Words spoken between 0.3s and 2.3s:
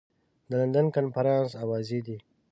د لندن کنفرانس اوازې دي.